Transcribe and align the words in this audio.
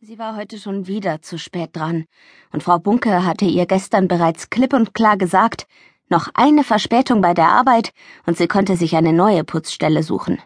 Sie 0.00 0.16
war 0.16 0.36
heute 0.36 0.58
schon 0.58 0.86
wieder 0.86 1.22
zu 1.22 1.40
spät 1.40 1.70
dran, 1.72 2.04
und 2.52 2.62
Frau 2.62 2.78
Bunke 2.78 3.26
hatte 3.26 3.46
ihr 3.46 3.66
gestern 3.66 4.06
bereits 4.06 4.48
klipp 4.48 4.72
und 4.72 4.94
klar 4.94 5.16
gesagt, 5.16 5.66
noch 6.08 6.28
eine 6.34 6.62
Verspätung 6.62 7.20
bei 7.20 7.34
der 7.34 7.48
Arbeit, 7.48 7.90
und 8.24 8.38
sie 8.38 8.46
konnte 8.46 8.76
sich 8.76 8.94
eine 8.94 9.12
neue 9.12 9.42
Putzstelle 9.42 10.04
suchen. 10.04 10.38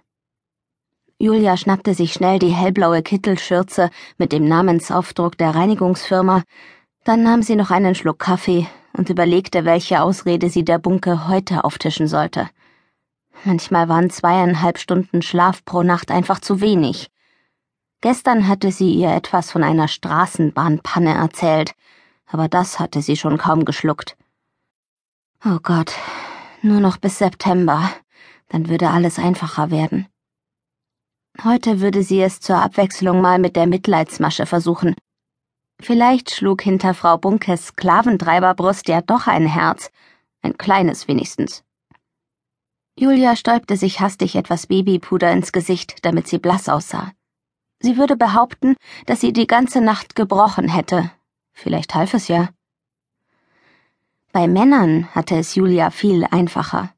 Julia 1.19 1.59
schnappte 1.59 1.93
sich 1.93 2.15
schnell 2.15 2.39
die 2.39 2.49
hellblaue 2.49 3.03
Kittelschürze 3.03 3.91
mit 4.17 4.33
dem 4.33 4.49
Namensaufdruck 4.49 5.37
der 5.37 5.55
Reinigungsfirma, 5.55 6.45
dann 7.05 7.23
nahm 7.23 7.43
sie 7.43 7.57
noch 7.57 7.71
einen 7.71 7.95
Schluck 7.95 8.21
Kaffee 8.21 8.67
und 8.95 9.11
überlegte, 9.11 9.67
welche 9.67 10.01
Ausrede 10.01 10.49
sie 10.49 10.65
der 10.65 10.79
Bunke 10.79 11.29
heute 11.29 11.65
auftischen 11.65 12.09
sollte. 12.09 12.49
Manchmal 13.45 13.91
waren 13.91 14.09
zweieinhalb 14.09 14.79
Stunden 14.79 15.21
Schlaf 15.21 15.63
pro 15.67 15.83
Nacht 15.83 16.11
einfach 16.11 16.41
zu 16.41 16.63
wenig. 16.63 17.11
Gestern 18.03 18.49
hatte 18.49 18.73
sie 18.73 18.93
ihr 18.93 19.11
etwas 19.11 19.53
von 19.53 19.63
einer 19.63 19.87
Straßenbahnpanne 19.87 21.15
erzählt, 21.15 21.73
aber 22.27 22.49
das 22.49 22.81
hatte 22.81 23.01
sie 23.01 23.17
schon 23.17 23.39
kaum 23.39 23.65
geschluckt. 23.65 24.17
Oh 25.45 25.59
Gott, 25.63 25.95
nur 26.63 26.81
noch 26.81 26.97
bis 26.97 27.19
September, 27.19 27.89
dann 28.49 28.69
würde 28.69 28.91
alles 28.91 29.21
einfacher 29.21 29.71
werden. 29.71 30.09
Heute 31.45 31.81
würde 31.81 32.03
sie 32.03 32.21
es 32.21 32.41
zur 32.41 32.57
Abwechslung 32.57 33.21
mal 33.21 33.39
mit 33.39 33.55
der 33.55 33.69
Mitleidsmasche 33.69 34.47
versuchen. 34.47 34.97
Vielleicht 35.81 36.35
schlug 36.35 36.63
hinter 36.63 36.95
Frau 36.95 37.19
Bunkes 37.19 37.69
Sklaventreiberbrust 37.69 38.89
ja 38.89 39.01
doch 39.01 39.29
ein 39.29 39.47
Herz, 39.47 39.93
ein 40.43 40.59
kleines 40.59 41.07
wenigstens. 41.07 41.63
Julia 42.99 43.37
stäubte 43.37 43.77
sich 43.77 44.01
hastig 44.01 44.35
etwas 44.35 44.67
Babypuder 44.67 45.31
ins 45.31 45.53
Gesicht, 45.53 46.05
damit 46.05 46.27
sie 46.27 46.39
blass 46.39 46.69
aussah. 46.69 47.13
Sie 47.83 47.97
würde 47.97 48.17
behaupten, 48.17 48.77
dass 49.07 49.21
sie 49.21 49.33
die 49.33 49.49
ganze 49.49 49.81
Nacht 49.81 50.15
gebrochen 50.15 50.69
hätte. 50.69 51.11
Vielleicht 51.53 51.97
half 51.97 52.15
es 52.15 52.29
ja. 52.29 52.51
Bei 54.31 54.47
Männern 54.47 55.13
hatte 55.15 55.37
es 55.37 55.57
Julia 55.57 55.91
viel 55.91 56.25
einfacher. 56.31 56.95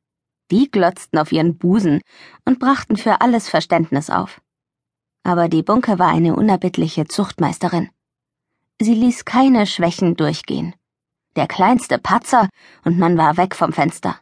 Die 0.50 0.70
glotzten 0.70 1.18
auf 1.18 1.32
ihren 1.32 1.56
Busen 1.56 2.02
und 2.44 2.58
brachten 2.58 2.98
für 2.98 3.22
alles 3.22 3.48
Verständnis 3.48 4.10
auf. 4.10 4.42
Aber 5.22 5.48
die 5.48 5.62
Bunke 5.62 5.98
war 5.98 6.08
eine 6.08 6.36
unerbittliche 6.36 7.06
Zuchtmeisterin. 7.06 7.88
Sie 8.78 8.94
ließ 8.94 9.24
keine 9.24 9.66
Schwächen 9.66 10.16
durchgehen. 10.16 10.74
Der 11.34 11.46
kleinste 11.46 11.98
Patzer 11.98 12.50
und 12.84 12.98
man 12.98 13.16
war 13.16 13.38
weg 13.38 13.54
vom 13.56 13.72
Fenster. 13.72 14.18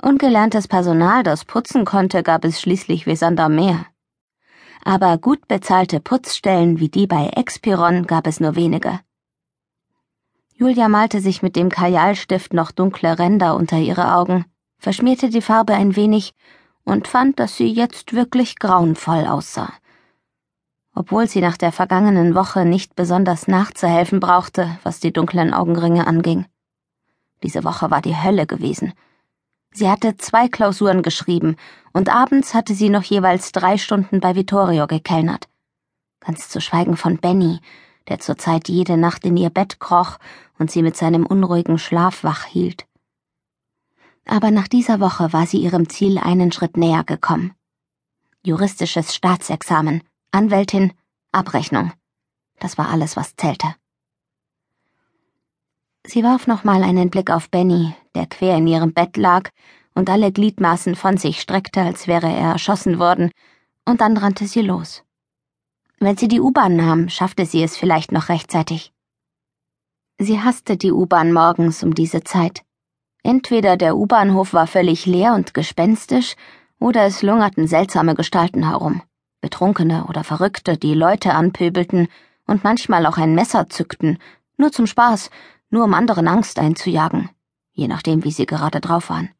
Ungelerntes 0.00 0.68
Personal, 0.68 1.24
das 1.24 1.44
putzen 1.44 1.84
konnte, 1.84 2.22
gab 2.22 2.44
es 2.44 2.60
schließlich 2.60 3.06
wie 3.06 3.16
Sand 3.16 3.40
am 3.40 3.56
Meer 3.56 3.86
aber 4.84 5.18
gut 5.18 5.48
bezahlte 5.48 6.00
Putzstellen 6.00 6.80
wie 6.80 6.88
die 6.88 7.06
bei 7.06 7.28
Expiron 7.28 8.06
gab 8.06 8.26
es 8.26 8.40
nur 8.40 8.56
wenige. 8.56 9.00
Julia 10.54 10.88
malte 10.88 11.20
sich 11.20 11.42
mit 11.42 11.54
dem 11.54 11.68
Kajalstift 11.68 12.52
noch 12.52 12.72
dunkle 12.72 13.18
Ränder 13.18 13.54
unter 13.54 13.78
ihre 13.78 14.14
Augen, 14.14 14.44
verschmierte 14.78 15.30
die 15.30 15.42
Farbe 15.42 15.74
ein 15.74 15.94
wenig 15.94 16.34
und 16.84 17.06
fand, 17.06 17.38
dass 17.38 17.56
sie 17.56 17.68
jetzt 17.72 18.12
wirklich 18.12 18.58
grauenvoll 18.58 19.26
aussah. 19.26 19.72
Obwohl 20.94 21.28
sie 21.28 21.40
nach 21.40 21.56
der 21.56 21.70
vergangenen 21.70 22.34
Woche 22.34 22.64
nicht 22.64 22.96
besonders 22.96 23.46
nachzuhelfen 23.46 24.18
brauchte, 24.18 24.78
was 24.82 24.98
die 24.98 25.12
dunklen 25.12 25.54
Augenringe 25.54 26.06
anging. 26.06 26.46
Diese 27.42 27.62
Woche 27.62 27.90
war 27.90 28.02
die 28.02 28.16
Hölle 28.16 28.46
gewesen. 28.46 28.92
Sie 29.72 29.88
hatte 29.88 30.16
zwei 30.16 30.48
Klausuren 30.48 31.02
geschrieben 31.02 31.56
und 31.92 32.08
abends 32.08 32.54
hatte 32.54 32.74
sie 32.74 32.90
noch 32.90 33.02
jeweils 33.02 33.52
drei 33.52 33.78
Stunden 33.78 34.20
bei 34.20 34.34
Vittorio 34.34 34.86
gekellnert. 34.86 35.48
Ganz 36.20 36.48
zu 36.48 36.60
schweigen 36.60 36.96
von 36.96 37.18
Benny, 37.18 37.60
der 38.08 38.18
zurzeit 38.18 38.68
jede 38.68 38.96
Nacht 38.96 39.24
in 39.24 39.36
ihr 39.36 39.50
Bett 39.50 39.80
kroch 39.80 40.18
und 40.58 40.70
sie 40.70 40.82
mit 40.82 40.96
seinem 40.96 41.26
unruhigen 41.26 41.78
Schlaf 41.78 42.24
wach 42.24 42.44
hielt. 42.44 42.86
Aber 44.24 44.50
nach 44.50 44.68
dieser 44.68 45.00
Woche 45.00 45.32
war 45.32 45.46
sie 45.46 45.58
ihrem 45.58 45.88
Ziel 45.88 46.18
einen 46.18 46.52
Schritt 46.52 46.76
näher 46.76 47.04
gekommen. 47.04 47.54
Juristisches 48.44 49.14
Staatsexamen, 49.14 50.02
Anwältin, 50.32 50.92
Abrechnung. 51.32 51.92
Das 52.58 52.76
war 52.78 52.88
alles, 52.88 53.16
was 53.16 53.36
zählte. 53.36 53.74
Sie 56.06 56.24
warf 56.24 56.46
nochmal 56.46 56.82
einen 56.82 57.10
Blick 57.10 57.30
auf 57.30 57.50
Benny, 57.50 57.94
der 58.14 58.26
quer 58.26 58.56
in 58.56 58.66
ihrem 58.66 58.92
Bett 58.92 59.16
lag 59.16 59.50
und 59.94 60.10
alle 60.10 60.32
Gliedmaßen 60.32 60.94
von 60.94 61.16
sich 61.16 61.40
streckte, 61.40 61.80
als 61.82 62.06
wäre 62.06 62.28
er 62.28 62.52
erschossen 62.52 62.98
worden, 62.98 63.30
und 63.84 64.00
dann 64.00 64.16
rannte 64.16 64.46
sie 64.46 64.62
los. 64.62 65.02
Wenn 65.98 66.16
sie 66.16 66.28
die 66.28 66.40
U-Bahn 66.40 66.76
nahm, 66.76 67.08
schaffte 67.08 67.44
sie 67.46 67.62
es 67.62 67.76
vielleicht 67.76 68.12
noch 68.12 68.28
rechtzeitig. 68.28 68.92
Sie 70.18 70.40
hasste 70.40 70.76
die 70.76 70.92
U-Bahn 70.92 71.32
morgens 71.32 71.82
um 71.82 71.94
diese 71.94 72.22
Zeit. 72.22 72.62
Entweder 73.22 73.76
der 73.76 73.96
U-Bahnhof 73.96 74.52
war 74.52 74.66
völlig 74.66 75.06
leer 75.06 75.34
und 75.34 75.54
gespenstisch, 75.54 76.34
oder 76.80 77.04
es 77.04 77.22
lungerten 77.22 77.66
seltsame 77.66 78.14
Gestalten 78.14 78.68
herum, 78.68 79.02
Betrunkene 79.40 80.06
oder 80.08 80.22
Verrückte, 80.22 80.76
die 80.76 80.94
Leute 80.94 81.34
anpöbelten 81.34 82.08
und 82.46 82.62
manchmal 82.62 83.06
auch 83.06 83.18
ein 83.18 83.34
Messer 83.34 83.68
zückten, 83.68 84.18
nur 84.56 84.70
zum 84.70 84.86
Spaß, 84.86 85.30
nur 85.70 85.84
um 85.84 85.94
anderen 85.94 86.28
Angst 86.28 86.58
einzujagen, 86.58 87.30
je 87.78 87.86
nachdem, 87.86 88.24
wie 88.24 88.32
sie 88.32 88.46
gerade 88.46 88.80
drauf 88.80 89.08
waren. 89.08 89.30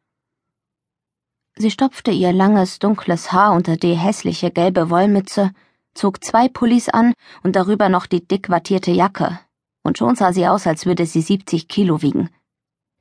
Sie 1.56 1.72
stopfte 1.72 2.12
ihr 2.12 2.32
langes, 2.32 2.78
dunkles 2.78 3.32
Haar 3.32 3.52
unter 3.52 3.76
die 3.76 3.94
hässliche 3.94 4.52
gelbe 4.52 4.90
Wollmütze, 4.90 5.50
zog 5.92 6.22
zwei 6.22 6.48
Pullis 6.48 6.88
an 6.88 7.14
und 7.42 7.56
darüber 7.56 7.88
noch 7.88 8.06
die 8.06 8.24
dick 8.24 8.48
wattierte 8.48 8.92
Jacke, 8.92 9.40
und 9.82 9.98
schon 9.98 10.14
sah 10.14 10.32
sie 10.32 10.46
aus, 10.46 10.68
als 10.68 10.86
würde 10.86 11.04
sie 11.04 11.20
70 11.20 11.66
Kilo 11.66 12.00
wiegen. 12.00 12.30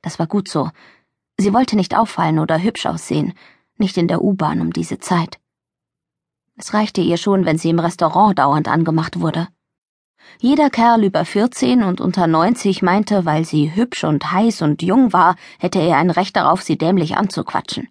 Das 0.02 0.18
war 0.18 0.26
gut 0.26 0.48
so. 0.48 0.70
Sie 1.36 1.52
wollte 1.54 1.76
nicht 1.76 1.96
auffallen 1.96 2.40
oder 2.40 2.60
hübsch 2.60 2.86
aussehen, 2.86 3.32
nicht 3.76 3.96
in 3.96 4.08
der 4.08 4.22
U-Bahn 4.22 4.60
um 4.60 4.72
diese 4.72 4.98
Zeit. 4.98 5.38
Es 6.56 6.74
reichte 6.74 7.00
ihr 7.00 7.16
schon, 7.16 7.44
wenn 7.44 7.58
sie 7.58 7.70
im 7.70 7.78
Restaurant 7.78 8.36
dauernd 8.40 8.66
angemacht 8.66 9.20
wurde. 9.20 9.46
Jeder 10.40 10.70
Kerl 10.70 11.04
über 11.04 11.24
14 11.24 11.82
und 11.82 12.00
unter 12.00 12.26
90 12.26 12.82
meinte, 12.82 13.24
weil 13.24 13.44
sie 13.44 13.74
hübsch 13.74 14.04
und 14.04 14.30
heiß 14.32 14.62
und 14.62 14.82
jung 14.82 15.12
war, 15.12 15.36
hätte 15.58 15.80
er 15.80 15.96
ein 15.96 16.10
Recht 16.10 16.36
darauf, 16.36 16.62
sie 16.62 16.78
dämlich 16.78 17.16
anzuquatschen 17.16 17.88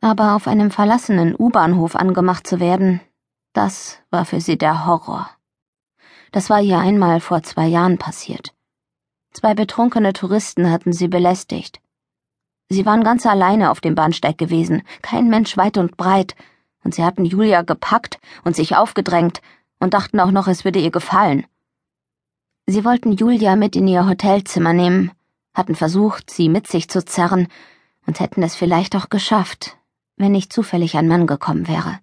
aber 0.00 0.34
auf 0.34 0.46
einem 0.46 0.70
verlassenen 0.70 1.34
U-Bahnhof 1.36 1.96
angemacht 1.96 2.46
zu 2.46 2.60
werden, 2.60 3.00
das 3.52 3.98
war 4.10 4.24
für 4.24 4.40
sie 4.40 4.56
der 4.56 4.86
Horror. 4.86 5.30
Das 6.30 6.50
war 6.50 6.60
ihr 6.60 6.78
einmal 6.78 7.20
vor 7.20 7.42
zwei 7.42 7.66
Jahren 7.66 7.98
passiert. 7.98 8.54
Zwei 9.32 9.54
betrunkene 9.54 10.12
Touristen 10.12 10.70
hatten 10.70 10.92
sie 10.92 11.08
belästigt. 11.08 11.80
Sie 12.68 12.84
waren 12.84 13.02
ganz 13.02 13.24
alleine 13.26 13.70
auf 13.70 13.80
dem 13.80 13.94
Bahnsteig 13.94 14.36
gewesen, 14.36 14.82
kein 15.02 15.28
Mensch 15.28 15.56
weit 15.56 15.78
und 15.78 15.96
breit, 15.96 16.36
und 16.84 16.94
sie 16.94 17.04
hatten 17.04 17.24
Julia 17.24 17.62
gepackt 17.62 18.18
und 18.44 18.54
sich 18.54 18.76
aufgedrängt 18.76 19.40
und 19.80 19.94
dachten 19.94 20.20
auch 20.20 20.30
noch, 20.30 20.48
es 20.48 20.64
würde 20.64 20.80
ihr 20.80 20.90
gefallen. 20.90 21.46
Sie 22.66 22.84
wollten 22.84 23.12
Julia 23.12 23.56
mit 23.56 23.76
in 23.76 23.88
ihr 23.88 24.06
Hotelzimmer 24.06 24.72
nehmen, 24.72 25.12
hatten 25.54 25.74
versucht, 25.74 26.30
sie 26.30 26.48
mit 26.48 26.66
sich 26.66 26.88
zu 26.88 27.04
zerren 27.04 27.48
und 28.06 28.20
hätten 28.20 28.42
es 28.42 28.56
vielleicht 28.56 28.94
auch 28.96 29.08
geschafft, 29.08 29.76
wenn 30.16 30.32
nicht 30.32 30.52
zufällig 30.52 30.96
ein 30.96 31.08
Mann 31.08 31.26
gekommen 31.26 31.68
wäre. 31.68 31.98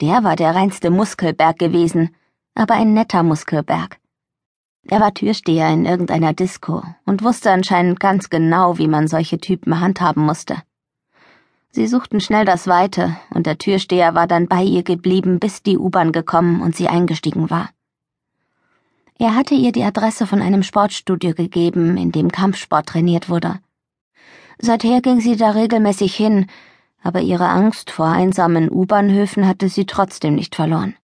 Der 0.00 0.24
war 0.24 0.36
der 0.36 0.54
reinste 0.54 0.90
Muskelberg 0.90 1.58
gewesen, 1.58 2.14
aber 2.54 2.74
ein 2.74 2.94
netter 2.94 3.22
Muskelberg. 3.22 3.98
Er 4.86 5.00
war 5.00 5.14
Türsteher 5.14 5.70
in 5.70 5.86
irgendeiner 5.86 6.34
Disco 6.34 6.82
und 7.06 7.22
wusste 7.22 7.50
anscheinend 7.50 8.00
ganz 8.00 8.28
genau, 8.28 8.76
wie 8.76 8.88
man 8.88 9.08
solche 9.08 9.38
Typen 9.38 9.80
handhaben 9.80 10.24
musste. 10.24 10.62
Sie 11.74 11.88
suchten 11.88 12.20
schnell 12.20 12.44
das 12.44 12.68
Weite, 12.68 13.16
und 13.30 13.46
der 13.46 13.58
Türsteher 13.58 14.14
war 14.14 14.28
dann 14.28 14.46
bei 14.46 14.62
ihr 14.62 14.84
geblieben, 14.84 15.40
bis 15.40 15.60
die 15.60 15.76
U-Bahn 15.76 16.12
gekommen 16.12 16.62
und 16.62 16.76
sie 16.76 16.86
eingestiegen 16.86 17.50
war. 17.50 17.68
Er 19.18 19.34
hatte 19.34 19.56
ihr 19.56 19.72
die 19.72 19.82
Adresse 19.82 20.28
von 20.28 20.40
einem 20.40 20.62
Sportstudio 20.62 21.34
gegeben, 21.34 21.96
in 21.96 22.12
dem 22.12 22.30
Kampfsport 22.30 22.86
trainiert 22.86 23.28
wurde. 23.28 23.58
Seither 24.60 25.00
ging 25.00 25.18
sie 25.18 25.34
da 25.34 25.50
regelmäßig 25.50 26.14
hin, 26.14 26.46
aber 27.02 27.22
ihre 27.22 27.48
Angst 27.48 27.90
vor 27.90 28.06
einsamen 28.06 28.70
U-Bahnhöfen 28.70 29.44
hatte 29.44 29.68
sie 29.68 29.84
trotzdem 29.84 30.36
nicht 30.36 30.54
verloren. 30.54 30.94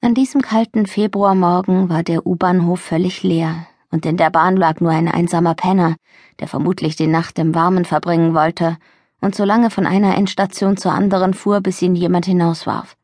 An 0.00 0.14
diesem 0.14 0.42
kalten 0.42 0.86
Februarmorgen 0.86 1.88
war 1.88 2.02
der 2.02 2.26
U-Bahnhof 2.26 2.80
völlig 2.80 3.22
leer, 3.22 3.68
und 3.90 4.06
in 4.06 4.16
der 4.16 4.30
Bahn 4.30 4.56
lag 4.56 4.80
nur 4.80 4.90
ein 4.90 5.08
einsamer 5.08 5.54
Penner, 5.54 5.96
der 6.38 6.48
vermutlich 6.48 6.96
die 6.96 7.06
Nacht 7.06 7.38
im 7.38 7.54
Warmen 7.54 7.84
verbringen 7.84 8.34
wollte 8.34 8.76
und 9.20 9.34
so 9.34 9.44
lange 9.44 9.70
von 9.70 9.86
einer 9.86 10.16
Endstation 10.16 10.76
zur 10.76 10.92
anderen 10.92 11.34
fuhr, 11.34 11.60
bis 11.60 11.82
ihn 11.82 11.94
jemand 11.94 12.26
hinauswarf. 12.26 12.96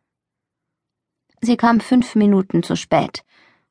Sie 1.40 1.56
kam 1.56 1.80
fünf 1.80 2.14
Minuten 2.14 2.62
zu 2.62 2.76
spät, 2.76 3.22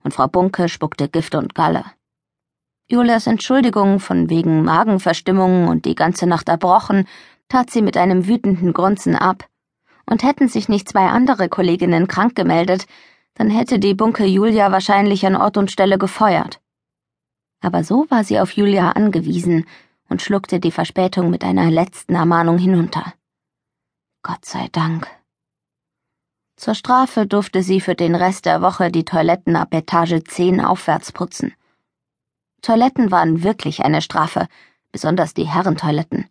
und 0.03 0.13
Frau 0.13 0.27
Bunke 0.27 0.69
spuckte 0.69 1.09
Gift 1.09 1.35
und 1.35 1.55
Galle. 1.55 1.85
Julias 2.87 3.25
Entschuldigung 3.25 3.99
von 3.99 4.29
wegen 4.29 4.63
Magenverstimmung 4.63 5.67
und 5.67 5.85
die 5.85 5.95
ganze 5.95 6.27
Nacht 6.27 6.49
erbrochen 6.49 7.07
tat 7.49 7.71
sie 7.71 7.81
mit 7.81 7.97
einem 7.97 8.27
wütenden 8.27 8.73
Grunzen 8.73 9.15
ab, 9.15 9.47
Und 10.07 10.21
hätten 10.21 10.47
sich 10.47 10.69
nicht 10.69 10.87
zwei 10.89 11.07
andere 11.07 11.49
Kolleginnen 11.49 12.07
krank 12.07 12.35
gemeldet, 12.35 12.85
dann 13.33 13.49
hätte 13.49 13.79
die 13.79 13.95
Bunke 13.95 14.25
Julia 14.25 14.71
wahrscheinlich 14.71 15.25
an 15.25 15.35
Ort 15.35 15.57
und 15.57 15.71
Stelle 15.71 15.97
gefeuert. 15.97 16.61
Aber 17.65 17.83
so 17.83 18.05
war 18.09 18.23
sie 18.23 18.39
auf 18.39 18.51
Julia 18.51 18.91
angewiesen 18.91 19.65
und 20.07 20.21
schluckte 20.21 20.59
die 20.59 20.69
Verspätung 20.69 21.31
mit 21.31 21.43
einer 21.43 21.71
letzten 21.71 22.13
Ermahnung 22.13 22.59
hinunter. 22.59 23.15
Gott 24.21 24.45
sei 24.45 24.67
Dank. 24.71 25.07
Zur 26.57 26.75
Strafe 26.75 27.25
durfte 27.25 27.63
sie 27.63 27.81
für 27.81 27.95
den 27.95 28.13
Rest 28.13 28.45
der 28.45 28.61
Woche 28.61 28.91
die 28.91 29.03
Toiletten 29.03 29.55
ab 29.55 29.73
Etage 29.73 30.23
10 30.23 30.61
aufwärts 30.61 31.11
putzen. 31.11 31.55
Toiletten 32.61 33.09
waren 33.09 33.41
wirklich 33.41 33.83
eine 33.83 34.03
Strafe, 34.03 34.47
besonders 34.91 35.33
die 35.33 35.47
Herrentoiletten. 35.47 36.29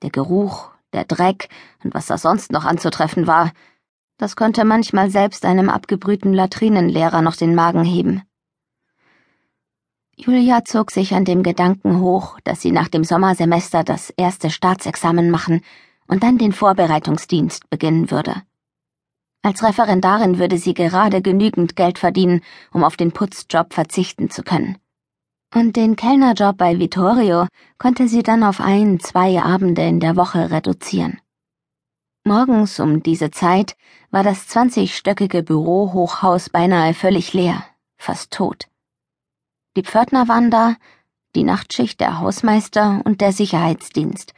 Der 0.00 0.08
Geruch, 0.08 0.70
der 0.94 1.04
Dreck 1.04 1.50
und 1.84 1.92
was 1.92 2.06
da 2.06 2.16
sonst 2.16 2.52
noch 2.52 2.64
anzutreffen 2.64 3.26
war, 3.26 3.52
das 4.16 4.34
konnte 4.34 4.64
manchmal 4.64 5.10
selbst 5.10 5.44
einem 5.44 5.68
abgebrühten 5.68 6.32
Latrinenlehrer 6.32 7.20
noch 7.20 7.36
den 7.36 7.54
Magen 7.54 7.84
heben. 7.84 8.22
Julia 10.16 10.64
zog 10.64 10.90
sich 10.90 11.14
an 11.14 11.24
dem 11.24 11.42
Gedanken 11.42 12.00
hoch, 12.00 12.38
dass 12.44 12.60
sie 12.60 12.70
nach 12.70 12.88
dem 12.88 13.02
Sommersemester 13.02 13.82
das 13.82 14.10
erste 14.10 14.50
Staatsexamen 14.50 15.30
machen 15.30 15.60
und 16.06 16.22
dann 16.22 16.38
den 16.38 16.52
Vorbereitungsdienst 16.52 17.68
beginnen 17.68 18.10
würde. 18.10 18.42
Als 19.42 19.62
Referendarin 19.62 20.38
würde 20.38 20.56
sie 20.56 20.72
gerade 20.72 21.20
genügend 21.20 21.76
Geld 21.76 21.98
verdienen, 21.98 22.42
um 22.72 22.84
auf 22.84 22.96
den 22.96 23.12
Putzjob 23.12 23.74
verzichten 23.74 24.30
zu 24.30 24.42
können. 24.42 24.78
Und 25.54 25.76
den 25.76 25.96
Kellnerjob 25.96 26.56
bei 26.56 26.78
Vittorio 26.78 27.46
konnte 27.78 28.08
sie 28.08 28.22
dann 28.22 28.42
auf 28.42 28.60
ein, 28.60 29.00
zwei 29.00 29.42
Abende 29.42 29.82
in 29.82 30.00
der 30.00 30.16
Woche 30.16 30.50
reduzieren. 30.50 31.20
Morgens 32.24 32.80
um 32.80 33.02
diese 33.02 33.30
Zeit 33.30 33.76
war 34.10 34.22
das 34.22 34.48
zwanzigstöckige 34.48 35.42
Bürohochhaus 35.42 36.48
beinahe 36.48 36.94
völlig 36.94 37.34
leer, 37.34 37.64
fast 37.98 38.32
tot. 38.32 38.68
Die 39.76 39.82
Pförtner 39.82 40.28
waren 40.28 40.50
da, 40.50 40.76
die 41.34 41.42
Nachtschicht 41.42 42.00
der 42.00 42.20
Hausmeister 42.20 43.02
und 43.04 43.20
der 43.20 43.32
Sicherheitsdienst. 43.32 44.34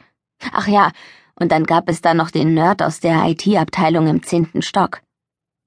Ach 0.51 0.67
ja, 0.67 0.91
und 1.35 1.51
dann 1.51 1.65
gab 1.65 1.89
es 1.89 2.01
da 2.01 2.13
noch 2.13 2.31
den 2.31 2.53
Nerd 2.53 2.81
aus 2.81 2.99
der 2.99 3.23
IT-Abteilung 3.25 4.07
im 4.07 4.23
zehnten 4.23 4.61
Stock. 4.61 5.01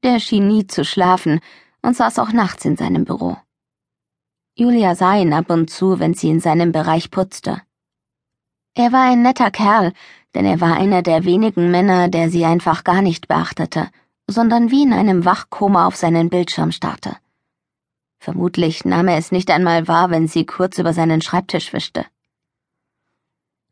Der 0.03 0.19
schien 0.19 0.49
nie 0.49 0.67
zu 0.67 0.85
schlafen 0.85 1.41
und 1.83 1.97
saß 1.97 2.19
auch 2.19 2.33
nachts 2.33 2.65
in 2.65 2.77
seinem 2.77 3.05
Büro. 3.05 3.37
Julia 4.57 4.95
sah 4.95 5.17
ihn 5.17 5.33
ab 5.33 5.51
und 5.51 5.71
zu, 5.71 6.01
wenn 6.01 6.15
sie 6.15 6.31
in 6.31 6.41
seinem 6.41 6.73
Bereich 6.73 7.11
putzte. 7.11 7.63
Er 8.75 8.93
war 8.93 9.11
ein 9.11 9.23
netter 9.23 9.51
Kerl, 9.51 9.93
denn 10.35 10.45
er 10.45 10.61
war 10.61 10.77
einer 10.77 11.03
der 11.03 11.25
wenigen 11.25 11.71
Männer, 11.71 12.09
der 12.09 12.31
sie 12.31 12.45
einfach 12.45 12.85
gar 12.85 13.03
nicht 13.03 13.29
beachtete, 13.29 13.89
sondern 14.27 14.71
wie 14.71 14.83
in 14.83 14.93
einem 14.93 15.25
Wachkoma 15.25 15.87
auf 15.87 15.97
seinen 15.97 16.29
Bildschirm 16.29 16.73
starrte. 16.73 17.17
Vermutlich 18.21 18.85
nahm 18.85 19.09
er 19.09 19.17
es 19.17 19.33
nicht 19.33 19.51
einmal 19.51 19.89
wahr, 19.89 20.11
wenn 20.11 20.29
sie 20.29 20.45
kurz 20.45 20.77
über 20.77 20.93
seinen 20.93 21.23
Schreibtisch 21.23 21.73
wischte. 21.73 22.05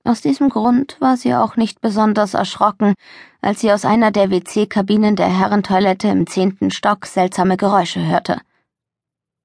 Aus 0.04 0.22
diesem 0.22 0.48
Grund 0.48 0.96
war 1.00 1.18
sie 1.18 1.34
auch 1.34 1.56
nicht 1.56 1.82
besonders 1.82 2.32
erschrocken, 2.32 2.94
als 3.42 3.60
sie 3.60 3.70
aus 3.70 3.84
einer 3.84 4.10
der 4.10 4.30
WC-Kabinen 4.30 5.16
der 5.16 5.28
Herrentoilette 5.28 6.08
im 6.08 6.26
zehnten 6.26 6.70
Stock 6.70 7.04
seltsame 7.04 7.58
Geräusche 7.58 8.04
hörte. 8.06 8.40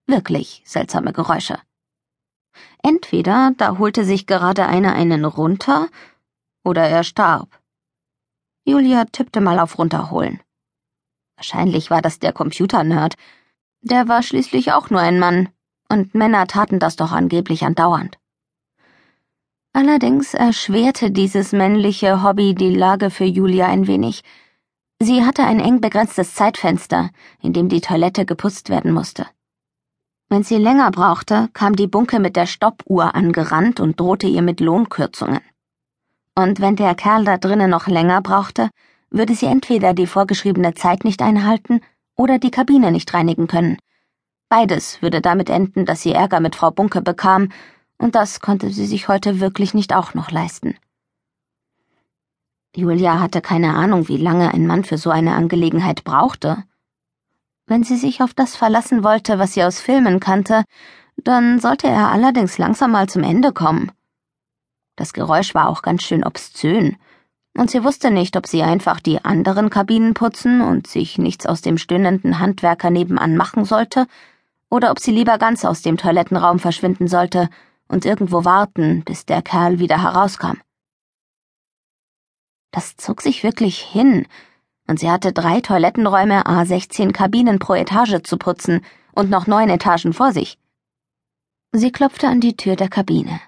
Wirklich 0.08 0.64
seltsame 0.66 1.12
Geräusche. 1.12 1.60
Entweder 2.82 3.52
da 3.58 3.78
holte 3.78 4.06
sich 4.06 4.26
gerade 4.26 4.66
einer 4.68 4.94
einen 4.94 5.26
runter, 5.26 5.90
oder 6.64 6.88
er 6.88 7.04
starb. 7.04 7.50
Julia 8.64 9.04
tippte 9.04 9.42
mal 9.42 9.60
auf 9.60 9.78
runterholen. 9.78 10.40
Wahrscheinlich 11.36 11.90
war 11.90 12.02
das 12.02 12.20
der 12.20 12.32
Computernerd, 12.32 13.16
der 13.84 14.08
war 14.08 14.24
schließlich 14.24 14.72
auch 14.72 14.90
nur 14.90 15.02
ein 15.02 15.20
Mann, 15.20 15.50
und 15.90 16.16
Männer 16.16 16.48
taten 16.48 16.80
das 16.80 16.96
doch 16.96 17.12
angeblich 17.12 17.64
andauernd. 17.64 18.18
Allerdings 19.74 20.34
erschwerte 20.34 21.12
dieses 21.12 21.52
männliche 21.52 22.24
Hobby 22.24 22.56
die 22.56 22.74
Lage 22.74 23.10
für 23.10 23.26
Julia 23.26 23.68
ein 23.68 23.88
wenig. 23.88 24.24
Sie 25.00 25.26
hatte 25.26 25.44
ein 25.44 25.60
eng 25.60 25.82
begrenztes 25.82 26.36
Zeitfenster, 26.36 27.10
in 27.42 27.54
dem 27.54 27.70
die 27.70 27.82
Toilette 27.82 28.26
geputzt 28.26 28.70
werden 28.70 28.92
musste. 28.92 29.28
Wenn 30.30 30.44
sie 30.44 30.58
länger 30.58 30.90
brauchte, 30.92 31.50
kam 31.54 31.76
die 31.76 31.88
Bunke 31.88 32.20
mit 32.20 32.36
der 32.36 32.46
Stoppuhr 32.46 33.14
angerannt 33.16 33.80
und 33.80 34.00
drohte 34.00 34.28
ihr 34.28 34.42
mit 34.42 34.60
Lohnkürzungen. 34.60 35.42
Und 36.36 36.62
wenn 36.62 36.76
der 36.76 36.96
Kerl 36.96 37.26
da 37.26 37.38
drinnen 37.38 37.70
noch 37.70 37.88
länger 37.88 38.22
brauchte, 38.22 38.70
würde 39.10 39.36
sie 39.36 39.46
entweder 39.46 39.94
die 39.94 40.08
vorgeschriebene 40.08 40.74
Zeit 40.74 41.04
nicht 41.04 41.22
einhalten 41.22 41.82
oder 42.16 42.40
die 42.40 42.52
Kabine 42.52 42.92
nicht 42.92 43.14
reinigen 43.14 43.48
können. 43.48 43.78
Beides 44.50 45.02
würde 45.02 45.22
damit 45.22 45.50
enden, 45.50 45.86
dass 45.86 46.02
sie 46.02 46.14
Ärger 46.14 46.40
mit 46.40 46.56
Frau 46.56 46.72
Bunke 46.72 47.02
bekam, 47.02 47.50
und 47.98 48.16
das 48.16 48.40
konnte 48.40 48.70
sie 48.70 48.86
sich 48.86 49.08
heute 49.08 49.40
wirklich 49.40 49.74
nicht 49.74 49.94
auch 49.94 50.14
noch 50.14 50.30
leisten. 50.32 50.76
Julia 52.76 53.20
hatte 53.20 53.42
keine 53.42 53.76
Ahnung, 53.76 54.08
wie 54.08 54.18
lange 54.18 54.54
ein 54.54 54.66
Mann 54.66 54.84
für 54.84 54.98
so 54.98 55.10
eine 55.10 55.36
Angelegenheit 55.36 56.04
brauchte. 56.04 56.64
Wenn 57.68 57.84
sie 57.84 57.98
sich 57.98 58.22
auf 58.22 58.34
das 58.34 58.56
verlassen 58.56 59.04
wollte, 59.04 59.40
was 59.40 59.54
sie 59.54 59.64
aus 59.64 59.80
Filmen 59.80 60.20
kannte, 60.20 60.64
dann 61.18 61.60
sollte 61.60 61.88
er 61.88 62.12
allerdings 62.12 62.58
langsam 62.58 62.92
mal 62.92 63.08
zum 63.08 63.24
Ende 63.24 63.54
kommen. 63.54 63.92
Das 64.96 65.14
Geräusch 65.14 65.56
war 65.56 65.70
auch 65.70 65.82
ganz 65.82 66.04
schön 66.04 66.24
obszön, 66.24 66.98
und 67.56 67.70
sie 67.70 67.84
wusste 67.84 68.12
nicht, 68.12 68.36
ob 68.36 68.48
sie 68.48 68.64
einfach 68.64 69.00
die 69.00 69.24
anderen 69.24 69.70
Kabinen 69.70 70.14
putzen 70.14 70.62
und 70.62 70.88
sich 70.88 71.18
nichts 71.18 71.46
aus 71.46 71.62
dem 71.62 71.78
stöhnenden 71.78 72.40
Handwerker 72.40 72.90
nebenan 72.90 73.38
machen 73.38 73.66
sollte, 73.66 74.08
oder 74.70 74.90
ob 74.92 75.00
sie 75.00 75.12
lieber 75.12 75.38
ganz 75.38 75.66
aus 75.66 75.82
dem 75.84 75.98
Toilettenraum 75.98 76.60
verschwinden 76.60 77.08
sollte 77.08 77.50
und 77.88 78.06
irgendwo 78.06 78.44
warten, 78.44 79.04
bis 79.04 79.26
der 79.26 79.42
Kerl 79.44 79.78
wieder 79.78 80.02
herauskam. 80.02 80.58
Das 82.72 82.98
zog 82.98 83.22
sich 83.22 83.44
wirklich 83.44 83.80
hin, 83.80 84.26
und 84.88 85.00
sie 85.00 85.12
hatte 85.12 85.32
drei 85.32 85.62
Toilettenräume 85.62 86.48
a 86.48 86.66
16 86.66 87.14
Kabinen 87.14 87.60
pro 87.60 87.76
Etage 87.76 88.24
zu 88.24 88.38
putzen 88.38 88.82
und 89.14 89.30
noch 89.30 89.46
neun 89.46 89.70
Etagen 89.70 90.12
vor 90.12 90.34
sich. 90.34 90.58
Sie 91.72 91.92
klopfte 91.92 92.28
an 92.28 92.42
die 92.42 92.58
Tür 92.58 92.76
der 92.76 92.90
Kabine. 92.90 93.40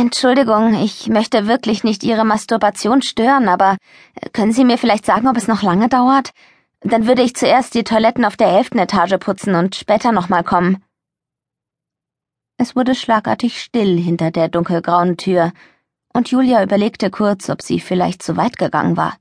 Entschuldigung, 0.00 0.82
ich 0.82 1.08
möchte 1.08 1.46
wirklich 1.46 1.84
nicht 1.84 2.02
Ihre 2.04 2.24
Masturbation 2.24 3.02
stören, 3.02 3.48
aber 3.48 3.76
können 4.32 4.50
Sie 4.50 4.64
mir 4.64 4.78
vielleicht 4.78 5.04
sagen, 5.04 5.28
ob 5.28 5.36
es 5.36 5.46
noch 5.46 5.62
lange 5.62 5.90
dauert? 5.90 6.30
Dann 6.80 7.06
würde 7.06 7.20
ich 7.20 7.36
zuerst 7.36 7.74
die 7.74 7.84
Toiletten 7.84 8.24
auf 8.24 8.38
der 8.38 8.48
elften 8.48 8.78
Etage 8.78 9.18
putzen 9.20 9.54
und 9.54 9.76
später 9.76 10.10
nochmal 10.10 10.42
kommen. 10.42 10.82
Es 12.56 12.74
wurde 12.74 12.94
schlagartig 12.94 13.60
still 13.60 13.98
hinter 13.98 14.30
der 14.30 14.48
dunkelgrauen 14.48 15.18
Tür, 15.18 15.52
und 16.14 16.30
Julia 16.30 16.62
überlegte 16.62 17.10
kurz, 17.10 17.50
ob 17.50 17.60
sie 17.60 17.78
vielleicht 17.78 18.22
zu 18.22 18.38
weit 18.38 18.56
gegangen 18.56 18.96
war. 18.96 19.18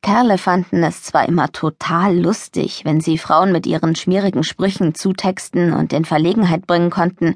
Kerle 0.00 0.38
fanden 0.38 0.84
es 0.84 1.02
zwar 1.02 1.26
immer 1.26 1.50
total 1.50 2.16
lustig, 2.16 2.84
wenn 2.84 3.00
sie 3.00 3.18
Frauen 3.18 3.50
mit 3.50 3.66
ihren 3.66 3.96
schmierigen 3.96 4.44
Sprüchen 4.44 4.94
zutexten 4.94 5.72
und 5.72 5.92
in 5.92 6.04
Verlegenheit 6.04 6.68
bringen 6.68 6.90
konnten, 6.90 7.34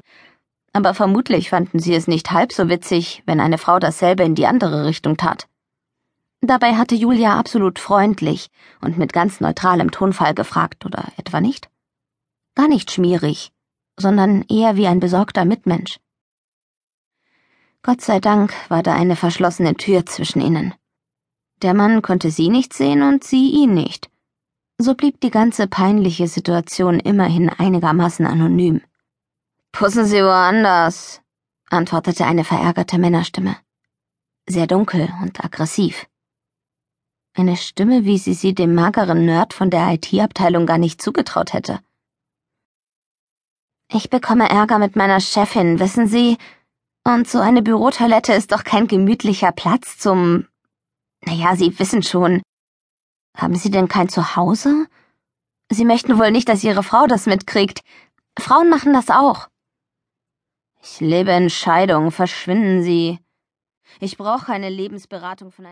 aber 0.79 0.93
vermutlich 0.93 1.49
fanden 1.49 1.79
sie 1.79 1.93
es 1.93 2.07
nicht 2.07 2.31
halb 2.31 2.53
so 2.53 2.69
witzig, 2.69 3.21
wenn 3.25 3.41
eine 3.41 3.57
Frau 3.57 3.79
dasselbe 3.79 4.23
in 4.23 4.33
die 4.33 4.47
andere 4.47 4.85
Richtung 4.85 5.17
tat. 5.17 5.45
Dabei 6.39 6.75
hatte 6.75 6.95
Julia 6.95 7.37
absolut 7.37 7.79
freundlich 7.79 8.49
und 8.79 8.97
mit 8.97 9.11
ganz 9.11 9.41
neutralem 9.41 9.91
Tonfall 9.91 10.33
gefragt, 10.33 10.85
oder 10.85 11.11
etwa 11.17 11.41
nicht? 11.41 11.69
Gar 12.55 12.69
nicht 12.69 12.91
schmierig, 12.91 13.51
sondern 13.97 14.43
eher 14.43 14.77
wie 14.77 14.87
ein 14.87 15.01
besorgter 15.01 15.43
Mitmensch. 15.43 15.99
Gott 17.83 17.99
sei 17.99 18.21
Dank 18.21 18.53
war 18.69 18.81
da 18.81 18.93
eine 18.93 19.17
verschlossene 19.17 19.75
Tür 19.75 20.05
zwischen 20.05 20.39
ihnen. 20.39 20.73
Der 21.61 21.73
Mann 21.73 22.01
konnte 22.01 22.31
sie 22.31 22.47
nicht 22.47 22.73
sehen 22.73 23.01
und 23.01 23.25
sie 23.25 23.49
ihn 23.49 23.73
nicht. 23.73 24.09
So 24.77 24.95
blieb 24.95 25.19
die 25.19 25.31
ganze 25.31 25.67
peinliche 25.67 26.29
Situation 26.29 27.01
immerhin 27.01 27.49
einigermaßen 27.49 28.25
anonym. 28.25 28.79
Pussen 29.71 30.05
Sie 30.05 30.21
woanders, 30.21 31.21
antwortete 31.69 32.25
eine 32.25 32.43
verärgerte 32.43 32.97
Männerstimme. 32.97 33.55
Sehr 34.47 34.67
dunkel 34.67 35.09
und 35.21 35.43
aggressiv. 35.43 36.07
Eine 37.35 37.55
Stimme, 37.55 38.03
wie 38.03 38.17
sie 38.17 38.33
sie 38.33 38.53
dem 38.53 38.73
mageren 38.73 39.25
Nerd 39.25 39.53
von 39.53 39.69
der 39.69 39.93
IT-Abteilung 39.93 40.65
gar 40.65 40.77
nicht 40.77 41.01
zugetraut 41.01 41.53
hätte. 41.53 41.79
Ich 43.91 44.09
bekomme 44.09 44.49
Ärger 44.49 44.77
mit 44.79 44.95
meiner 44.95 45.19
Chefin, 45.19 45.79
wissen 45.79 46.07
Sie? 46.07 46.37
Und 47.05 47.27
so 47.27 47.39
eine 47.39 47.61
Bürotoilette 47.61 48.33
ist 48.33 48.51
doch 48.51 48.63
kein 48.63 48.87
gemütlicher 48.87 49.51
Platz 49.51 49.97
zum. 49.97 50.47
Naja, 51.25 51.55
Sie 51.55 51.77
wissen 51.79 52.03
schon. 52.03 52.41
Haben 53.37 53.55
Sie 53.55 53.71
denn 53.71 53.87
kein 53.87 54.09
Zuhause? 54.09 54.87
Sie 55.71 55.85
möchten 55.85 56.19
wohl 56.19 56.31
nicht, 56.31 56.49
dass 56.49 56.63
Ihre 56.63 56.83
Frau 56.83 57.07
das 57.07 57.25
mitkriegt. 57.25 57.81
Frauen 58.37 58.69
machen 58.69 58.93
das 58.93 59.09
auch. 59.09 59.47
Ich 60.81 60.99
lebe 61.01 61.31
in 61.31 61.49
Scheidung, 61.49 62.11
verschwinden 62.11 62.83
Sie. 62.83 63.19
Ich 63.99 64.17
brauche 64.17 64.45
keine 64.45 64.69
Lebensberatung 64.69 65.51
von 65.51 65.65
einer 65.65 65.67